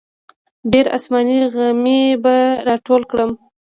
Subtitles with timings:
[0.71, 2.35] ډېر اسماني غمي به
[2.67, 3.31] راټول کړم.